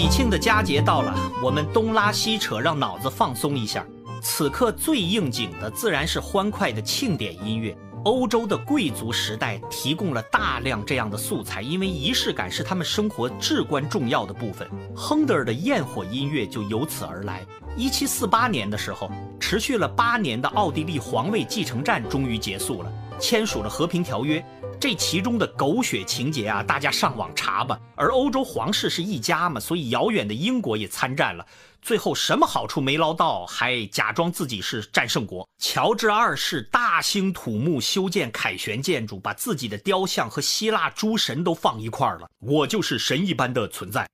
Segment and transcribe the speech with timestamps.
[0.00, 3.84] 喜庆的佳节到了，我们东拉西扯，让脑子放松一下。
[4.22, 7.76] 此刻最应景的自然是欢快的庆典音乐。
[8.06, 14.66] 欧洲的贵族时代提供了大量这样的素材，因为仪式感是他们生活至关重要的部分。
[14.96, 17.44] 亨德尔的焰火音乐就由此而来。
[17.76, 22.90] 一七四八年的时候，持续了八年的奥地利皇位继承战终于结束了，
[23.20, 24.42] 签署了和平条约。
[24.80, 27.78] 这其中的狗血情节啊，大家上网查吧。
[27.96, 31.46] 而欧洲皇室是一家嘛，所以遥远的英国也参战了，
[31.82, 35.46] 最后什么好处没捞到，还假装自己是战胜国。
[35.58, 44.08] 乔治二世大兴土木，修建凯旋建筑，把自己的雕像和希腊诸神都放一块儿了，我就是神一般的存在。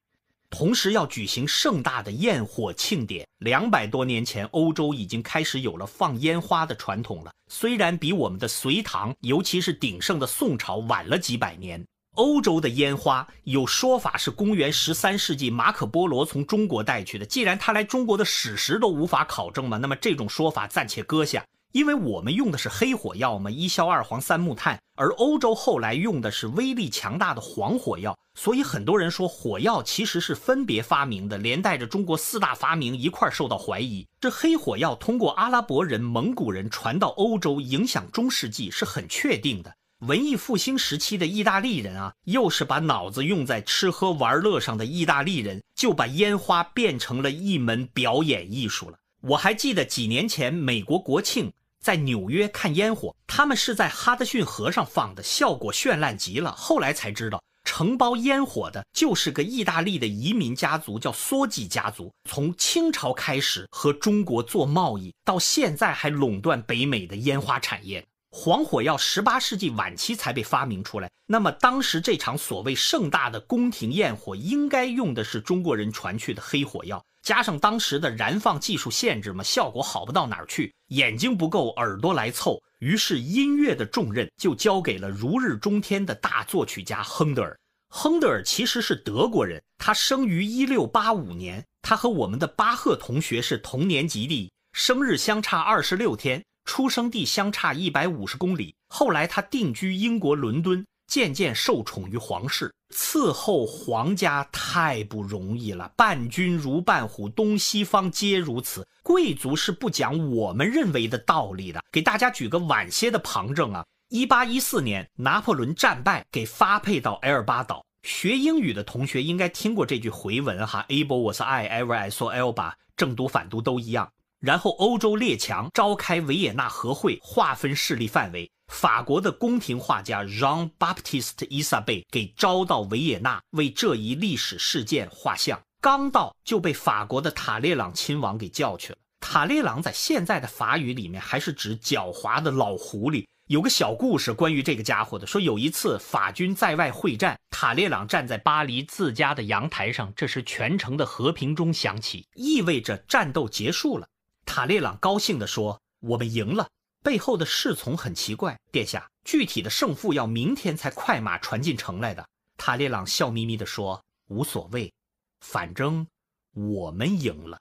[0.51, 3.27] 同时要举行盛大的焰火庆典。
[3.39, 7.31] 两百多年前，欧洲已经开始有了放烟花的传统了。
[7.49, 11.85] 虽然比我们的隋唐，尤其是鼎盛的宋朝晚了几百年。
[12.13, 17.27] 欧洲的烟花有说法是公元十三世纪马可波罗从中国带去的。
[17.27, 21.45] 既然他来中国的史实都无法考证嘛，那么这种说法暂且搁下。
[21.73, 34.07] 因为我们用的是黑火药嘛，一硝二黄三木炭，而欧洲后来用的是威力强大的黄火药，所以很多人说火药其实是分别发明的，连带着中国四大发明一块受到怀疑。
[34.21, 39.75] 这黑火药通过阿拉伯人、蒙古人传到欧洲，影响中世纪是很确定的。
[40.01, 48.99] 文艺复兴时期的意大利人啊，又是把脑子用在吃喝玩乐上的意大利人，就把烟花变成了一门表演艺术了。
[49.29, 51.53] 我还记得几年前美国国庆。
[51.81, 56.53] 在纽约看烟火，他们是在哈德逊河上放的，效果绚烂极了。
[56.53, 62.13] 后来才知道，承包烟火的就是个意大利的移民家族，叫梭基家族。
[62.29, 68.05] 从清朝开始和中国做贸易，到现在还垄断北美的烟花产业。
[68.31, 77.05] 黄火药十八世纪晚期才被发明出来，那么当时这场所谓盛大的宫廷焰火，应该用的是中国人传去的黑火药。
[77.27, 82.57] 加上当时的燃放技术限制嘛，效果好不到哪儿去，眼睛不够，耳朵来凑。
[82.79, 87.59] 于是音乐的重任就交给了如日中天的大作曲家亨德尔。
[87.89, 98.73] 亨德尔其实是德国人，他生于一六八五年，他和我们的巴赫同学是同年级的，生日相差二十六天，出生地相差一百五十公里。
[98.87, 100.87] 后来他定居英国伦敦。
[101.07, 105.91] 渐渐受宠于皇室，伺候皇家太不容易了。
[105.97, 108.87] 伴君如伴虎，东西方皆如此。
[109.03, 111.81] 贵族是不讲我们认为的道理的。
[111.93, 117.85] 给大家举个晚些的旁证啊，一八一四年拿破仑战败，给发配到埃尔巴岛。
[118.03, 122.73] 学英语的同学应该听过这句回文哈：Able was I, ever I saw Elba。
[122.97, 124.11] 正读反读都一样。
[124.39, 128.51] 然后欧洲列强召开维也纳和会，划分势力范围。
[128.69, 135.61] 法国的宫廷画家 Jean-Baptiste Isabey 给招到维也纳，为这一历史事件画像。
[135.81, 138.99] 刚到就被法国的塔列朗亲王给叫去了。
[139.21, 143.25] 塔列朗在现在的法语里面还是指狡猾的老狐狸。
[143.49, 154.09] 有个小故事关于这个家伙的，说有一次法军在外会战，塔列朗站在巴黎自家的阳台上，这时全城的和平钟响起，意味着战斗结束了。
[154.45, 156.67] 塔列朗高兴地说：“我们赢了。”
[157.07, 162.29] 背后的侍从很奇怪，殿下，具体的胜负要明天才快马传进城来的。
[162.57, 164.93] 塔列朗笑眯眯地说：“无所谓，
[165.39, 166.05] 反正
[166.53, 167.61] 我们赢了。”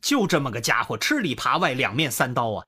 [0.00, 2.64] 就这么个家伙，吃里扒外，两面三刀啊！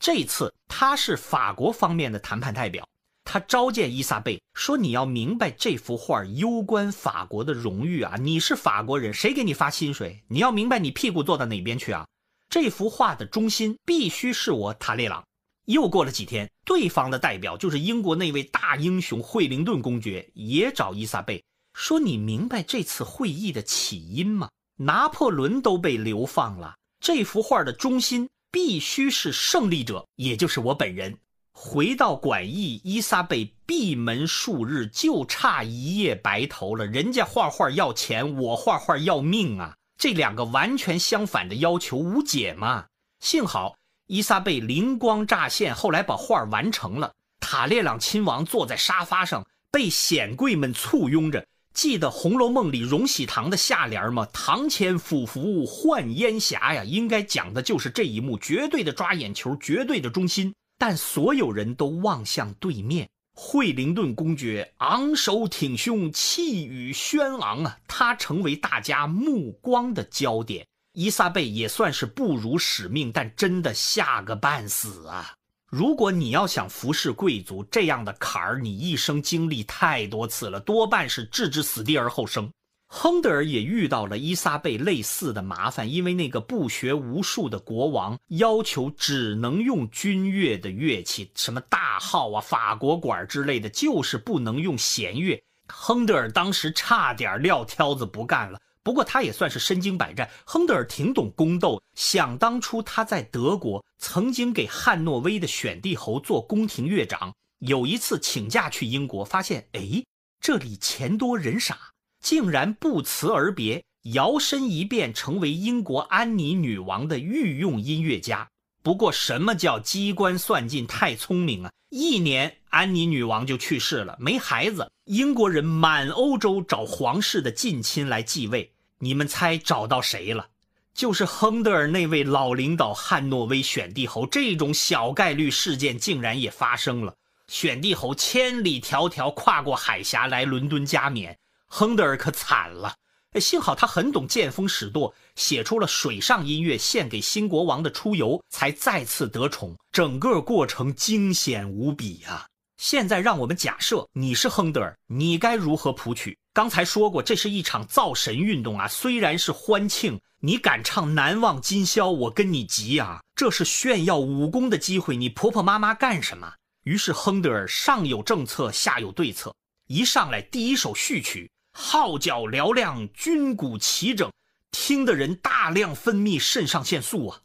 [0.00, 2.84] 这次他是法国方面的谈判代表，
[3.22, 8.16] 他召见伊萨贝，说：“你要明白，这幅画攸关法国的荣誉啊！
[8.18, 10.24] 你是法国人，谁给你发薪水？
[10.26, 12.04] 你要明白，你屁股坐到哪边去啊？
[12.50, 15.22] 这幅画的中心必须是我塔列朗。”
[15.68, 24.48] 又过了几天，对方的代表就是英国那位大英雄惠灵顿公爵，也找伊萨贝说：“你明白这次会议的起因吗？
[24.76, 31.14] 拿破仑都被流放了，这幅画的中心必须是胜利者，也就是我本人。”
[31.52, 36.86] 回到馆驿，伊萨贝闭门数日，就差一夜白头了。
[36.86, 39.74] 人家画画要钱，我画画要命啊！
[39.98, 42.86] 这两个完全相反的要求无解嘛。
[43.20, 43.74] 幸好。
[44.08, 47.12] 伊莎贝灵光乍现，后来把画完成了。
[47.40, 51.46] 塔列朗亲王坐在沙发上，被显贵们簇拥着。
[51.74, 60.54] 记得《红楼梦》里荣禧堂的下联吗？“堂前俯伏唤烟霞”呀，应该讲的就是这一幕，绝对的抓眼球，绝对的中心。
[60.78, 70.66] 但所有人都望向对面，惠灵顿公爵昂首挺胸，气宇轩昂啊，他成为大家目光的焦点。
[70.98, 75.32] 伊萨贝也算是不辱使命，但真的吓个半死啊！
[75.70, 82.50] 如果你要想服侍贵族，这样的坎儿你一生经历太多次了，多半是置之死地而后生。
[82.88, 95.40] 亨德尔也遇到了伊莎贝类似的麻烦，因为那个不学无术的国王要求只能用军乐的乐器，什么大号啊、法国管之类的，就是不能用弦乐。
[95.68, 98.58] 亨德尔当时差点撂挑子不干了。
[98.88, 101.82] 不过他也算是身经百战，亨德尔挺懂宫斗。
[101.94, 110.02] 想当初他在德国曾经给汉诺威的选帝侯做宫廷乐长，有一次请假去英国，发现哎，
[110.40, 111.76] 这里钱多人傻。
[112.24, 118.48] 竟然不辞而别，摇身一变成为英国安妮女王的御用音乐家。
[118.82, 121.70] 不过，什么叫机关算尽太聪明啊？
[121.90, 124.90] 一年，安妮女王就去世了，没孩子。
[125.04, 130.48] 英国人满欧洲找皇室的近亲来继位，你们猜找到谁了？
[130.94, 134.26] 就是亨德尔那位老领导汉诺威选帝侯。
[134.26, 137.14] 这种小概率事件竟然也发生了，
[137.46, 141.38] 选帝侯千里迢迢跨过海峡来伦敦加冕。
[141.68, 142.92] 亨德尔可惨了，
[143.40, 149.76] 幸好他很懂见风使舵，写出了水上音乐献给新国王的出游，才再次得宠。
[149.92, 152.46] 整个过程惊险无比啊！
[152.76, 156.36] 现在让我们假设你是亨德尔，你该如何谱曲？
[156.58, 163.20] 刚才说过，这是一场造神运动啊，虽然是欢庆，你敢唱《难忘今宵》，我跟你急啊！
[163.36, 166.52] 这是炫耀武功的机会，你婆婆妈妈干什么？
[166.82, 169.54] 于是亨德尔上有政策，下有对策，
[169.86, 171.48] 一上来第一首序曲。
[171.74, 174.28] 号角嘹亮，军鼓齐整，
[174.72, 177.40] 听的人大量分泌肾上腺素啊。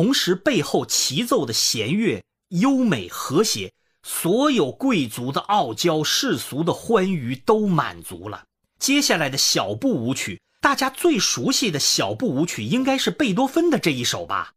[0.00, 3.70] 同时，背后齐奏的弦乐优美和谐，
[4.02, 8.44] 所有贵族的傲娇、世俗的欢愉都满足了。
[8.78, 14.54] 接下来的小步舞曲，大家最熟悉的小步舞曲，应该是贝多芬的这一首吧。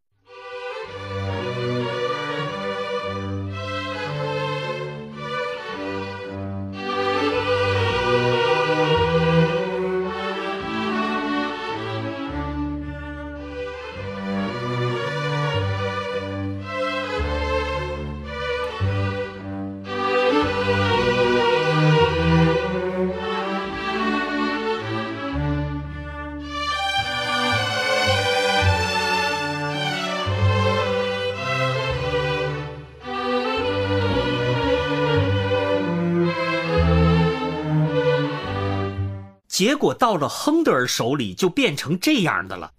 [39.53, 42.71] 结果到了亨德尔手里，就变成这样的了。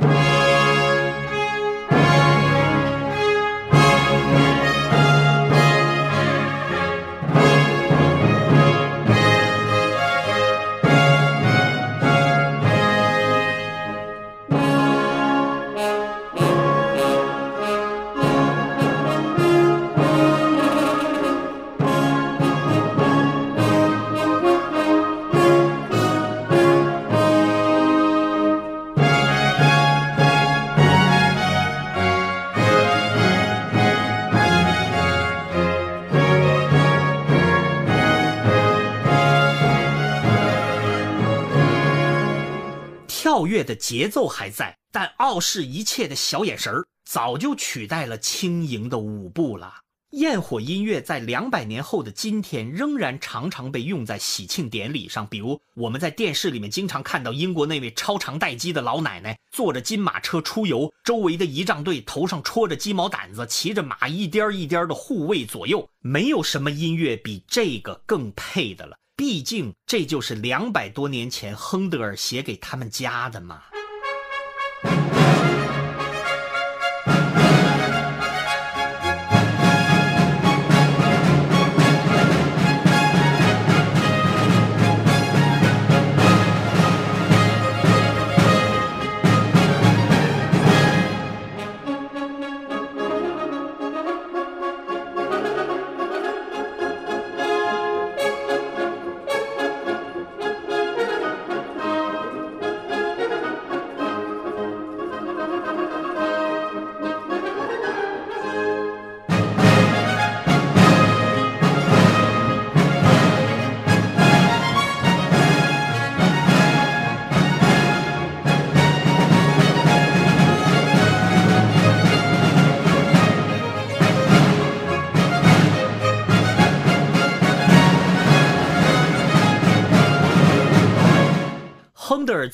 [43.65, 46.73] 的节奏还在，但傲视一切的小眼神
[47.05, 49.75] 早就取代了轻盈的舞步了。
[50.11, 55.27] 焰火音乐在两百年后的今天，仍然常常被用在喜庆典礼上。
[55.27, 65.91] 比如，我们在电视里面经常看到英国那位超长待机的老奶奶坐着金马车出游，周围的仪仗队头上戳着鸡毛掸子，骑着马一颠一颠的护卫左右。
[65.99, 68.97] 没有什么音乐比这个更配的了。
[69.17, 73.63] 毕竟，这就是两百多年前亨德尔写给他们家的嘛。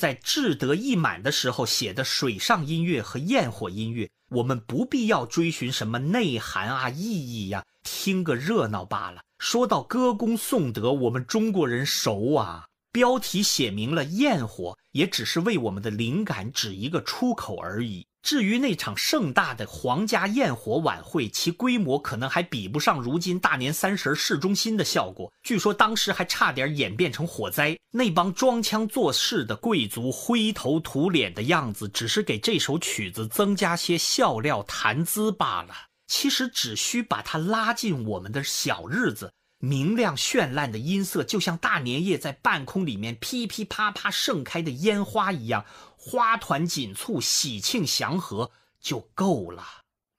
[0.01, 9.21] 在志得意满的时候写的水上音乐和焰火音乐，我们不必要追寻什么内涵啊、意义呀，听个热闹罢了。
[9.37, 12.65] 说到歌功颂德，我们中国人熟啊。
[12.91, 18.07] 标题写明了焰火，也只是为我们的灵感指一个出口而已。
[18.21, 25.31] 至于那场盛大的皇家焰火晚会，其规模可能还比不上如今大年三十市中心的效果。
[25.43, 27.77] 据说当时还差点演变成火灾。
[27.91, 35.73] 那帮装腔作势的贵族灰头土脸的样子，只是给这首曲子增加些笑料谈资罢了。
[36.07, 39.31] 其实只需把它拉进我们的小日子。
[39.63, 45.63] 明亮绚烂的音色，就像大年夜在半空里面噼噼啪啪盛开的烟花一样，
[46.03, 48.49] 花团锦簇，喜庆祥和
[48.81, 49.63] 就够了。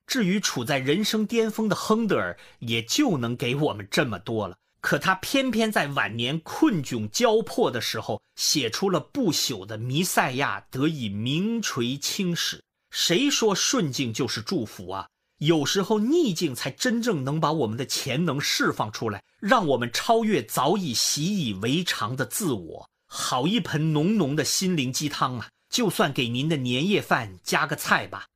[0.07, 4.55] 至于处在人生巅峰的亨德尔，也就能给我们这么多了。
[4.79, 12.63] 可他偏偏在晚年困窘交迫的时候，写出了不朽的《弥赛亚》，得以名垂青史。
[12.89, 15.09] 谁说顺境就是祝福啊？
[15.39, 22.89] 有时候逆境才真正能把我们的潜能释放出来，让我们超越早已习以为常的自我。
[23.05, 25.49] 好一盆浓浓的心灵鸡汤啊！
[25.73, 28.27] 就算给您的年夜饭加个菜吧。